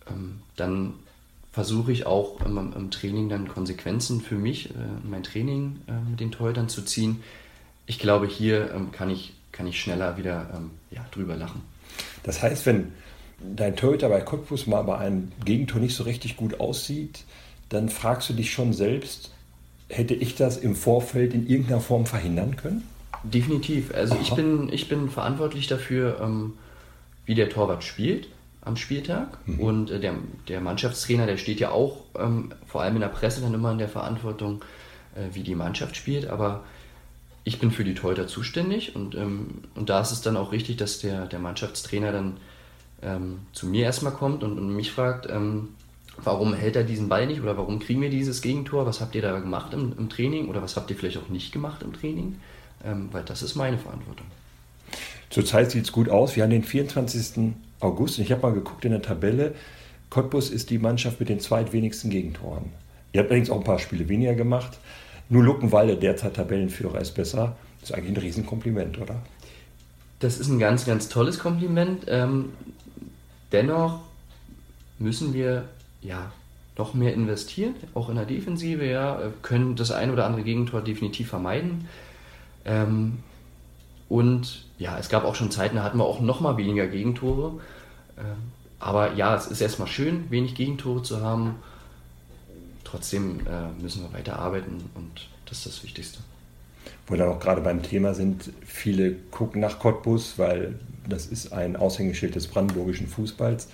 [0.08, 0.94] Ähm, dann
[1.52, 4.72] versuche ich auch im, im, Training dann Konsequenzen für mich, äh,
[5.04, 7.22] mein Training äh, mit den Torhütern zu ziehen.
[7.86, 11.60] Ich glaube, hier ähm, kann, ich, kann ich schneller wieder ähm, ja, drüber lachen.
[12.22, 12.92] Das heißt, wenn
[13.38, 17.24] dein Torhüter bei Cottbus mal bei einem Gegentor nicht so richtig gut aussieht,
[17.68, 19.30] dann fragst du dich schon selbst,
[19.88, 22.88] hätte ich das im Vorfeld in irgendeiner Form verhindern können?
[23.24, 23.94] Definitiv.
[23.94, 26.54] Also ich bin, ich bin verantwortlich dafür, ähm,
[27.26, 28.28] wie der Torwart spielt
[28.62, 29.38] am Spieltag.
[29.46, 29.60] Mhm.
[29.60, 30.14] Und äh, der,
[30.48, 33.78] der Mannschaftstrainer, der steht ja auch ähm, vor allem in der Presse dann immer in
[33.78, 34.64] der Verantwortung,
[35.14, 36.28] äh, wie die Mannschaft spielt.
[36.28, 36.64] Aber
[37.44, 40.76] ich bin für die Torhüter zuständig und, ähm, und da ist es dann auch richtig,
[40.76, 42.36] dass der, der Mannschaftstrainer dann
[43.02, 45.70] ähm, zu mir erstmal kommt und, und mich fragt, ähm,
[46.16, 48.86] warum hält er diesen Ball nicht oder warum kriegen wir dieses Gegentor?
[48.86, 51.52] Was habt ihr da gemacht im, im Training oder was habt ihr vielleicht auch nicht
[51.52, 52.36] gemacht im Training?
[52.84, 54.26] Ähm, weil das ist meine Verantwortung.
[55.30, 56.36] Zurzeit sieht es gut aus.
[56.36, 57.54] Wir haben den 24.
[57.82, 59.54] August und ich habe mal geguckt in der Tabelle.
[60.10, 62.64] Cottbus ist die Mannschaft mit den zweitwenigsten Gegentoren.
[63.12, 64.78] Ihr habt allerdings auch ein paar Spiele weniger gemacht.
[65.28, 67.56] Nur Luckenwalde, derzeit Tabellenführer, ist besser.
[67.80, 69.22] Das ist eigentlich ein Riesenkompliment, oder?
[70.20, 72.04] Das ist ein ganz, ganz tolles Kompliment.
[72.06, 72.50] Ähm,
[73.50, 74.00] dennoch
[74.98, 75.64] müssen wir
[76.00, 76.30] ja
[76.78, 81.28] noch mehr investieren, auch in der Defensive, ja, können das ein oder andere Gegentor definitiv
[81.28, 81.88] vermeiden.
[82.64, 83.18] Ähm,
[84.12, 87.58] und ja, es gab auch schon Zeiten, da hatten wir auch noch mal weniger Gegentore.
[88.18, 91.54] Ähm, aber ja, es ist erstmal schön, wenig Gegentore zu haben.
[92.84, 96.18] Trotzdem äh, müssen wir weiter arbeiten und das ist das Wichtigste.
[97.06, 101.54] Wo wir dann auch gerade beim Thema sind, viele gucken nach Cottbus, weil das ist
[101.54, 103.68] ein Aushängeschild des brandenburgischen Fußballs.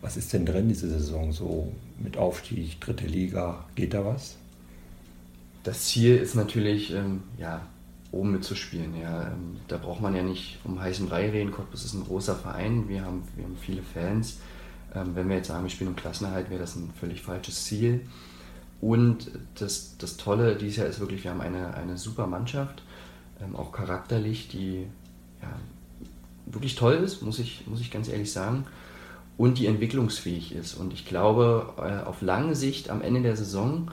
[0.00, 3.66] Was ist denn drin diese Saison so mit Aufstieg, dritte Liga?
[3.74, 4.36] Geht da was?
[5.62, 7.66] Das Ziel ist natürlich, ähm, ja,
[8.14, 8.96] oben mitzuspielen.
[9.00, 9.28] Ja.
[9.28, 11.52] Ähm, da braucht man ja nicht um heißen Brei reden.
[11.52, 14.38] Cottbus ist ein großer Verein, wir haben, wir haben viele Fans.
[14.94, 18.06] Ähm, wenn wir jetzt sagen, wir spielen um Klassenerhalt, wäre das ein völlig falsches Ziel.
[18.80, 22.82] Und das, das Tolle dieses Jahr ist wirklich, wir haben eine, eine super Mannschaft,
[23.42, 24.86] ähm, auch charakterlich, die
[25.42, 25.48] ja,
[26.46, 28.66] wirklich toll ist, muss ich, muss ich ganz ehrlich sagen
[29.36, 30.74] und die entwicklungsfähig ist.
[30.74, 33.90] Und ich glaube, äh, auf lange Sicht am Ende der Saison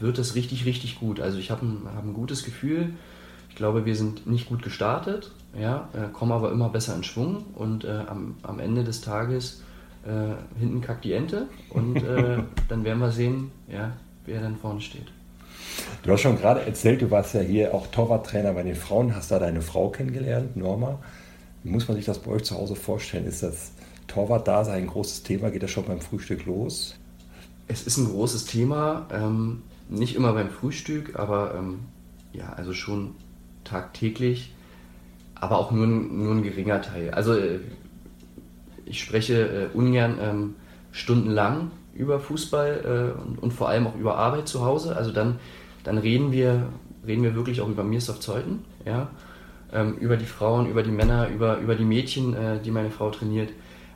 [0.00, 1.20] wird es richtig, richtig gut.
[1.20, 2.90] Also ich habe ein, hab ein gutes Gefühl.
[3.50, 7.44] Ich glaube, wir sind nicht gut gestartet, ja, äh, kommen aber immer besser in Schwung
[7.54, 9.62] und äh, am, am Ende des Tages
[10.04, 13.92] äh, hinten kackt die Ente und äh, dann werden wir sehen, ja,
[14.26, 15.06] wer dann vorne steht.
[16.02, 19.30] Du hast schon gerade erzählt, du warst ja hier auch Torwarttrainer bei den Frauen, hast
[19.30, 20.98] da deine Frau kennengelernt, Norma.
[21.64, 23.26] Wie muss man sich das bei euch zu Hause vorstellen?
[23.26, 23.72] Ist das
[24.06, 25.50] Torwart-Dasein ein großes Thema?
[25.50, 26.94] Geht das schon beim Frühstück los?
[27.66, 31.80] Es ist ein großes Thema, ähm, nicht immer beim Frühstück, aber ähm,
[32.32, 33.14] ja, also schon
[33.64, 34.52] tagtäglich,
[35.34, 37.10] aber auch nur, nur ein geringer Teil.
[37.10, 37.60] Also äh,
[38.84, 40.54] ich spreche äh, ungern ähm,
[40.92, 44.96] stundenlang über Fußball äh, und, und, vor allem auch über Arbeit zu Hause.
[44.96, 45.38] Also dann,
[45.84, 46.68] dann reden wir
[47.08, 49.08] reden wir wirklich auch über Mirsoft Zeuthen, ja,
[49.72, 53.10] ähm, über die Frauen, über die Männer, über, über die Mädchen, äh, die meine Frau
[53.10, 53.50] trainiert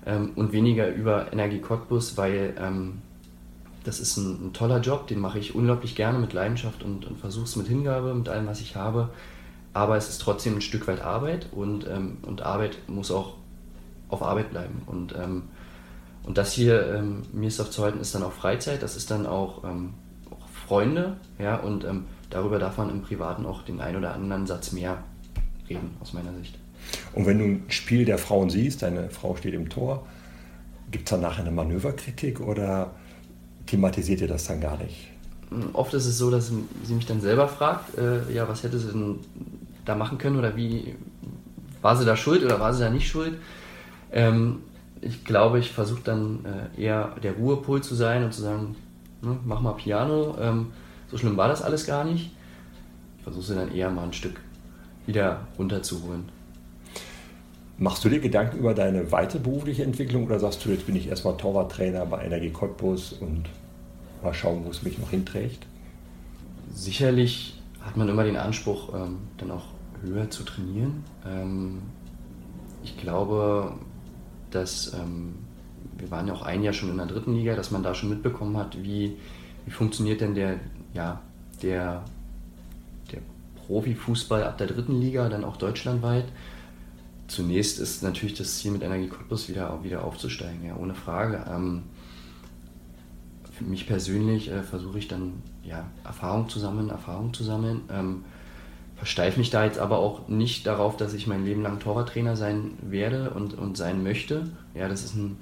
[0.06, 3.02] ähm, und weniger über Energie Cottbus, weil ähm,
[3.84, 7.18] das ist ein, ein, toller Job, den mache ich unglaublich gerne mit Leidenschaft und, und
[7.18, 9.10] versuche es mit Hingabe, mit allem, was ich habe.
[9.74, 13.34] Aber es ist trotzdem ein Stück weit Arbeit und, ähm, und Arbeit muss auch
[14.08, 14.82] auf Arbeit bleiben.
[14.86, 15.44] Und, ähm,
[16.24, 19.10] und das hier, ähm, mir ist auf zu halten, ist dann auch Freizeit, das ist
[19.10, 19.94] dann auch, ähm,
[20.30, 24.46] auch Freunde, ja, und ähm, darüber darf man im Privaten auch den einen oder anderen
[24.46, 25.02] Satz mehr
[25.68, 26.58] reden, aus meiner Sicht.
[27.14, 30.06] Und wenn du ein Spiel der Frauen siehst, deine Frau steht im Tor,
[30.90, 32.92] gibt es dann nachher eine Manöverkritik oder
[33.66, 35.08] thematisiert ihr das dann gar nicht?
[35.72, 38.90] Oft ist es so, dass sie mich dann selber fragt, äh, ja, was hätte sie
[38.90, 39.16] denn
[39.84, 40.94] da machen können oder wie
[41.82, 43.38] war sie da schuld oder war sie da nicht schuld?
[44.12, 44.60] Ähm,
[45.00, 48.76] ich glaube, ich versuche dann äh, eher der Ruhepol zu sein und zu sagen,
[49.20, 50.36] ne, mach mal Piano.
[50.40, 50.68] Ähm,
[51.10, 52.30] so schlimm war das alles gar nicht.
[53.18, 54.40] Ich versuche sie dann eher mal ein Stück
[55.06, 56.30] wieder runterzuholen.
[57.82, 61.08] Machst du dir Gedanken über deine weitere berufliche Entwicklung oder sagst du, jetzt bin ich
[61.08, 63.46] erstmal Torwarttrainer bei Energie Cottbus und
[64.22, 65.66] mal schauen, wo es mich noch hinträgt?
[66.72, 69.64] Sicherlich hat man immer den Anspruch, ähm, dann auch
[70.00, 71.02] höher zu trainieren.
[71.26, 71.82] Ähm,
[72.84, 73.72] ich glaube,
[74.52, 75.34] dass ähm,
[75.98, 78.10] wir waren ja auch ein Jahr schon in der dritten Liga, dass man da schon
[78.10, 79.16] mitbekommen hat, wie,
[79.64, 80.60] wie funktioniert denn der,
[80.94, 81.20] ja,
[81.64, 82.04] der,
[83.10, 83.22] der
[83.66, 86.26] Profifußball ab der dritten Liga, dann auch deutschlandweit
[87.32, 91.44] zunächst ist natürlich das Ziel mit Energie Cottbus wieder, wieder aufzusteigen, ja, ohne Frage.
[91.50, 91.82] Ähm,
[93.52, 97.82] für mich persönlich äh, versuche ich dann ja, Erfahrung zu sammeln, Erfahrung zu sammeln.
[97.90, 98.24] Ähm,
[98.96, 102.72] versteife mich da jetzt aber auch nicht darauf, dass ich mein Leben lang Torwarttrainer sein
[102.82, 104.50] werde und, und sein möchte.
[104.74, 105.38] Ja, das ist ein,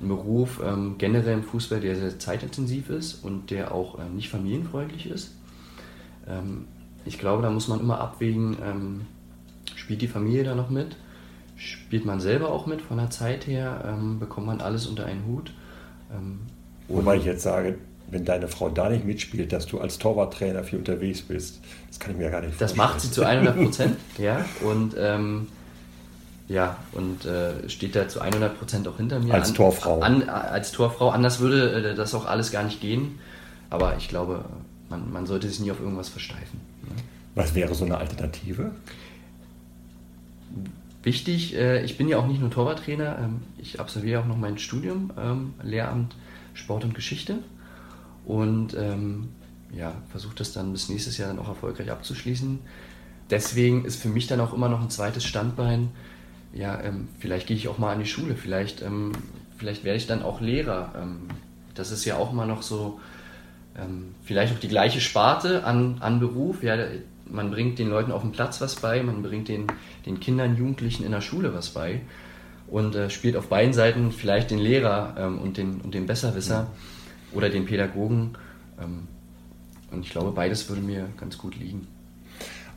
[0.00, 4.28] ein Beruf ähm, generell im Fußball, der sehr zeitintensiv ist und der auch äh, nicht
[4.28, 5.32] familienfreundlich ist.
[6.28, 6.66] Ähm,
[7.04, 9.00] ich glaube, da muss man immer abwägen, ähm,
[9.74, 10.96] spielt die Familie da noch mit?
[11.56, 15.26] Spielt man selber auch mit von der Zeit her, ähm, bekommt man alles unter einen
[15.26, 15.52] Hut.
[16.12, 16.40] Ähm,
[16.88, 17.78] Wobei ich jetzt sage,
[18.10, 22.12] wenn deine Frau da nicht mitspielt, dass du als Torwarttrainer viel unterwegs bist, das kann
[22.12, 22.68] ich mir gar nicht vorstellen.
[22.68, 25.46] Das macht sie zu 100 Prozent, ja, und ähm,
[26.48, 29.32] ja, und äh, steht da zu 100 Prozent auch hinter mir.
[29.32, 30.00] Als an, Torfrau.
[30.00, 31.08] An, als Torfrau.
[31.08, 33.18] Anders würde äh, das auch alles gar nicht gehen.
[33.70, 34.44] Aber ich glaube,
[34.90, 36.60] man, man sollte sich nie auf irgendwas versteifen.
[36.82, 37.02] Ne?
[37.34, 38.72] Was wäre so eine Alternative?
[41.04, 44.58] Wichtig, äh, ich bin ja auch nicht nur Torwarttrainer, ähm, ich absolviere auch noch mein
[44.58, 46.16] Studium, ähm, Lehramt
[46.54, 47.38] Sport und Geschichte
[48.24, 49.28] und ähm,
[49.76, 52.60] ja, versuche das dann bis nächstes Jahr dann auch erfolgreich abzuschließen.
[53.30, 55.90] Deswegen ist für mich dann auch immer noch ein zweites Standbein,
[56.52, 56.80] ja,
[57.18, 58.84] vielleicht gehe ich auch mal an die Schule, vielleicht,
[59.56, 61.08] vielleicht werde ich dann auch Lehrer.
[61.74, 63.00] Das ist ja auch immer noch so,
[64.22, 66.76] vielleicht auch die gleiche Sparte an, an Beruf, ja,
[67.26, 69.66] man bringt den Leuten auf dem Platz was bei, man bringt den,
[70.06, 72.00] den Kindern, Jugendlichen in der Schule was bei
[72.66, 76.64] und äh, spielt auf beiden Seiten vielleicht den Lehrer ähm, und, den, und den Besserwisser
[76.64, 77.36] mhm.
[77.36, 78.36] oder den Pädagogen.
[78.80, 79.08] Ähm,
[79.90, 81.86] und ich glaube, beides würde mir ganz gut liegen.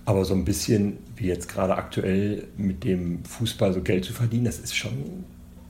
[0.05, 4.45] Aber so ein bisschen wie jetzt gerade aktuell mit dem Fußball so Geld zu verdienen,
[4.45, 5.25] das ist schon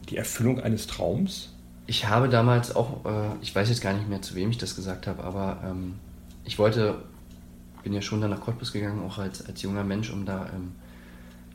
[0.09, 1.53] die Erfüllung eines Traums.
[1.87, 4.75] Ich habe damals auch, äh, ich weiß jetzt gar nicht mehr, zu wem ich das
[4.75, 5.93] gesagt habe, aber ähm,
[6.43, 7.01] ich wollte
[7.87, 10.73] bin ja schon dann nach Cottbus gegangen, auch als, als junger Mensch, um da ähm,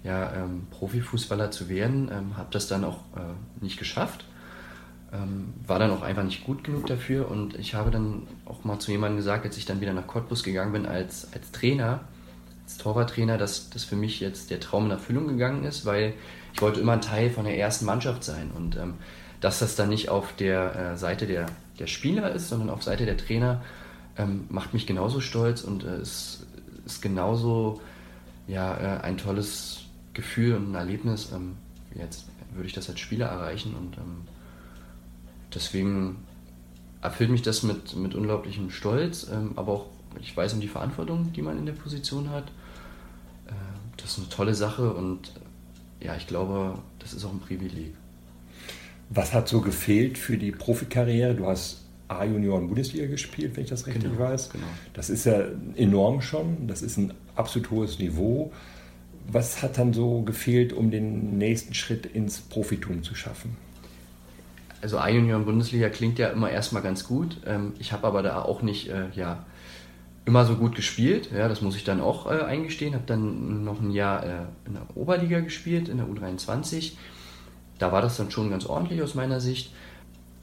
[0.02, 2.10] ja, ähm, Profifußballer zu werden.
[2.10, 4.24] Ähm, habe das dann auch äh, nicht geschafft.
[5.12, 8.78] Ähm, war dann auch einfach nicht gut genug dafür und ich habe dann auch mal
[8.78, 12.00] zu jemandem gesagt, als ich dann wieder nach Cottbus gegangen bin als, als Trainer,
[12.64, 16.14] als Torwarttrainer, dass das für mich jetzt der Traum in Erfüllung gegangen ist, weil
[16.54, 18.94] ich wollte immer ein Teil von der ersten Mannschaft sein und ähm,
[19.42, 21.44] dass das dann nicht auf der äh, Seite der,
[21.78, 23.60] der Spieler ist, sondern auf Seite der Trainer,
[24.18, 26.46] ähm, macht mich genauso stolz und äh, ist,
[26.84, 27.80] ist genauso
[28.46, 31.30] ja, äh, ein tolles Gefühl und ein Erlebnis.
[31.32, 31.56] Ähm,
[31.94, 34.22] jetzt würde ich das als Spieler erreichen und ähm,
[35.54, 36.16] deswegen
[37.00, 39.86] erfüllt mich das mit, mit unglaublichem Stolz, ähm, aber auch
[40.20, 42.44] ich weiß um die Verantwortung, die man in der Position hat.
[43.46, 43.52] Äh,
[43.96, 45.32] das ist eine tolle Sache und
[46.00, 47.94] ja, ich glaube, das ist auch ein Privileg.
[49.08, 51.34] Was hat so gefehlt für die Profikarriere?
[51.34, 51.81] Du hast
[52.18, 54.50] A-Junioren-Bundesliga gespielt, wenn ich das richtig Genau, weiß.
[54.50, 54.66] genau.
[54.94, 55.42] Das ist ja
[55.76, 58.52] enorm schon, das ist ein absolut hohes Niveau.
[59.30, 63.56] Was hat dann so gefehlt, um den nächsten Schritt ins Profitum zu schaffen?
[64.80, 67.36] Also A-Junioren-Bundesliga klingt ja immer erstmal ganz gut.
[67.46, 69.44] Ähm, ich habe aber da auch nicht äh, ja,
[70.24, 71.30] immer so gut gespielt.
[71.32, 72.94] Ja, das muss ich dann auch äh, eingestehen.
[72.94, 74.28] Habe dann noch ein Jahr äh,
[74.66, 76.92] in der Oberliga gespielt, in der U23.
[77.78, 79.72] Da war das dann schon ganz ordentlich aus meiner Sicht.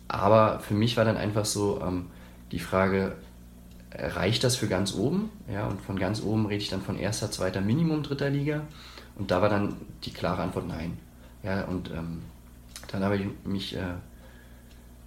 [0.09, 2.07] Aber für mich war dann einfach so ähm,
[2.51, 3.13] die Frage,
[3.91, 5.29] äh, reicht das für ganz oben?
[5.51, 8.63] Ja, und von ganz oben rede ich dann von erster, zweiter, Minimum dritter Liga.
[9.15, 10.97] Und da war dann die klare Antwort nein.
[11.43, 12.23] Ja, und ähm,
[12.91, 13.93] dann habe ich mich äh,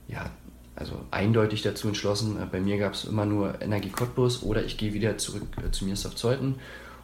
[0.06, 0.30] ja,
[0.76, 2.40] also eindeutig dazu entschlossen.
[2.40, 5.72] Äh, Bei mir gab es immer nur Energie Cottbus oder ich gehe wieder zurück äh,
[5.72, 6.56] zu Mirsdorf Zeuthen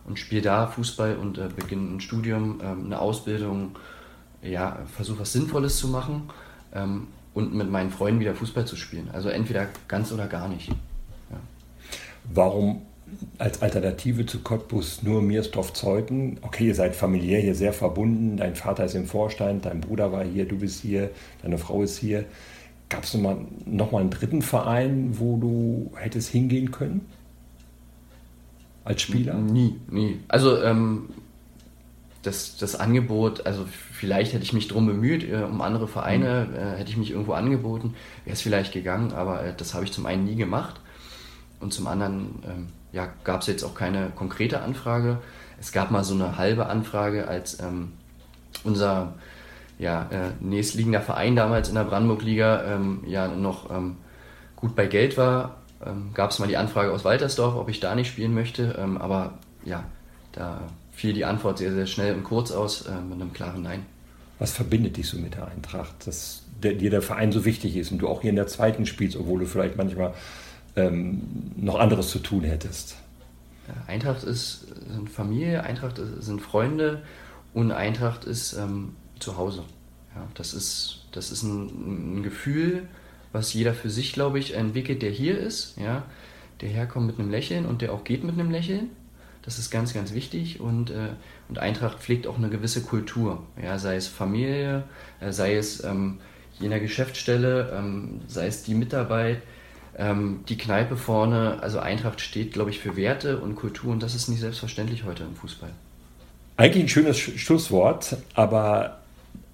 [0.06, 3.76] und spiele da Fußball und äh, beginne ein Studium, ähm, eine Ausbildung,
[4.40, 6.30] ja, versuche was Sinnvolles zu machen
[6.72, 7.08] ähm,
[7.38, 9.08] und mit meinen Freunden wieder Fußball zu spielen.
[9.12, 10.68] Also entweder ganz oder gar nicht.
[10.68, 11.36] Ja.
[12.34, 12.82] Warum
[13.38, 16.38] als Alternative zu Cottbus nur Miersdorf-Zeuthen?
[16.42, 18.36] Okay, ihr seid familiär hier sehr verbunden.
[18.36, 21.10] Dein Vater ist im Vorstand, dein Bruder war hier, du bist hier,
[21.42, 22.24] deine Frau ist hier.
[22.88, 27.06] Gab es nochmal noch mal einen dritten Verein, wo du hättest hingehen können?
[28.84, 29.34] Als Spieler?
[29.34, 30.18] Nie, nie.
[30.26, 31.10] Also ähm,
[32.22, 33.66] das, das Angebot, also
[33.98, 37.32] vielleicht hätte ich mich drum bemüht, äh, um andere Vereine, äh, hätte ich mich irgendwo
[37.32, 40.80] angeboten, wäre es vielleicht gegangen, aber äh, das habe ich zum einen nie gemacht
[41.60, 45.18] und zum anderen ähm, ja, gab es jetzt auch keine konkrete Anfrage.
[45.60, 47.92] Es gab mal so eine halbe Anfrage, als ähm,
[48.64, 49.14] unser
[49.78, 53.96] ja, äh, nächstliegender Verein damals in der Brandenburg-Liga ähm, ja noch ähm,
[54.56, 57.94] gut bei Geld war, ähm, gab es mal die Anfrage aus Waltersdorf, ob ich da
[57.94, 58.76] nicht spielen möchte.
[58.78, 59.34] Ähm, aber
[59.64, 59.84] ja,
[60.32, 60.60] da
[60.98, 63.86] fiel die Antwort sehr, sehr schnell und kurz aus äh, mit einem klaren Nein.
[64.40, 67.92] Was verbindet dich so mit der Eintracht, dass der, dir der Verein so wichtig ist
[67.92, 70.12] und du auch hier in der zweiten spielst, obwohl du vielleicht manchmal
[70.74, 71.22] ähm,
[71.56, 72.96] noch anderes zu tun hättest?
[73.86, 77.02] Eintracht ist sind Familie, Eintracht ist, sind Freunde
[77.54, 79.62] und Eintracht ist ähm, zu Hause.
[80.16, 82.88] Ja, das ist, das ist ein, ein Gefühl,
[83.30, 86.02] was jeder für sich, glaube ich, entwickelt, der hier ist, ja,
[86.60, 88.90] der herkommt mit einem Lächeln und der auch geht mit einem Lächeln.
[89.42, 91.08] Das ist ganz, ganz wichtig und, äh,
[91.48, 94.84] und Eintracht pflegt auch eine gewisse Kultur, ja, sei es Familie,
[95.20, 96.18] äh, sei es ähm,
[96.60, 99.42] jener Geschäftsstelle, ähm, sei es die Mitarbeit,
[99.96, 101.58] ähm, die Kneipe vorne.
[101.62, 105.24] Also Eintracht steht, glaube ich, für Werte und Kultur und das ist nicht selbstverständlich heute
[105.24, 105.70] im Fußball.
[106.56, 108.98] Eigentlich ein schönes Schlusswort, aber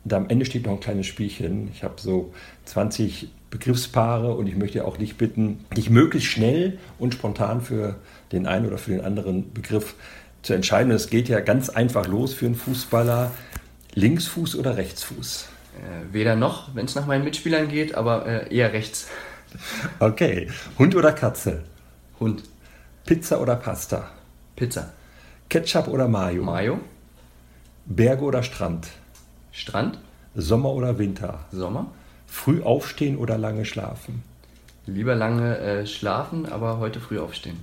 [0.05, 1.70] da am Ende steht noch ein kleines Spielchen.
[1.73, 2.33] Ich habe so
[2.66, 7.95] 20 Begriffspaare und ich möchte auch dich bitten, dich möglichst schnell und spontan für
[8.33, 9.95] den einen oder für den anderen Begriff
[10.43, 10.90] zu entscheiden.
[10.90, 13.31] Es geht ja ganz einfach los für einen Fußballer.
[13.95, 15.49] Linksfuß oder Rechtsfuß?
[15.77, 19.09] Äh, weder noch, wenn es nach meinen Mitspielern geht, aber äh, eher rechts.
[20.01, 20.51] Okay.
[20.77, 21.62] Hund oder Katze?
[22.19, 22.43] Hund.
[23.07, 24.11] Pizza oder Pasta?
[24.57, 24.93] Pizza.
[25.49, 26.43] Ketchup oder Mayo?
[26.43, 26.81] Mayo.
[27.87, 28.88] Berge oder Strand?
[29.53, 30.01] Strand.
[30.35, 31.45] Sommer oder Winter?
[31.53, 31.93] Sommer.
[32.35, 34.23] Früh aufstehen oder lange schlafen?
[34.87, 37.61] Lieber lange äh, schlafen, aber heute früh aufstehen.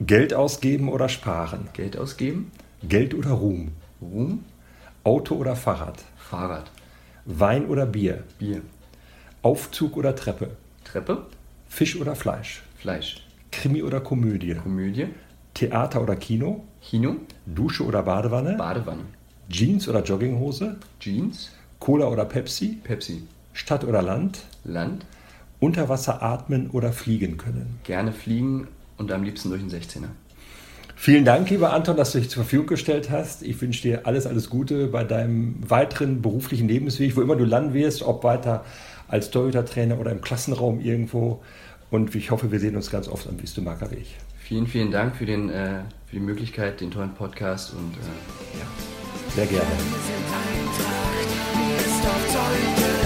[0.00, 1.68] Geld ausgeben oder sparen?
[1.74, 2.50] Geld ausgeben.
[2.82, 3.72] Geld oder Ruhm?
[4.00, 4.44] Ruhm.
[5.04, 6.02] Auto oder Fahrrad?
[6.16, 6.68] Fahrrad.
[7.26, 8.24] Wein oder Bier?
[8.40, 8.62] Bier.
[9.42, 10.50] Aufzug oder Treppe?
[10.84, 11.26] Treppe.
[11.68, 12.62] Fisch oder Fleisch?
[12.78, 13.24] Fleisch.
[13.52, 14.54] Krimi oder Komödie?
[14.54, 15.08] Komödie.
[15.54, 16.64] Theater oder Kino?
[16.82, 17.16] Kino.
[17.46, 18.56] Dusche oder Badewanne?
[18.56, 19.04] Badewanne.
[19.48, 20.76] Jeans oder Jogginghose?
[20.98, 21.50] Jeans.
[21.78, 22.78] Cola oder Pepsi?
[22.82, 23.22] Pepsi.
[23.58, 24.44] Stadt oder Land?
[24.64, 25.04] Land.
[25.58, 27.80] Unter Wasser atmen oder fliegen können?
[27.82, 30.06] Gerne fliegen und am liebsten durch den 16er.
[30.94, 33.42] Vielen Dank, lieber Anton, dass du dich zur Verfügung gestellt hast.
[33.42, 37.74] Ich wünsche dir alles, alles Gute bei deinem weiteren beruflichen Lebensweg, wo immer du landen
[37.74, 38.64] wirst, ob weiter
[39.08, 41.42] als Torhüter-Trainer oder im Klassenraum irgendwo.
[41.90, 44.06] Und ich hoffe, wir sehen uns ganz oft am Wüstemarker Weg.
[44.38, 48.66] Vielen, vielen Dank für, den, äh, für die Möglichkeit, den tollen Podcast und äh, ja.
[49.34, 49.66] Sehr gerne.
[49.66, 52.97] Wir sind Eintracht, mir ist auf Zeug.